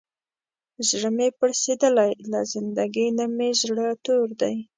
[0.87, 4.55] زړه مې پړسېدلی، له زندګۍ نه مې زړه تور دی.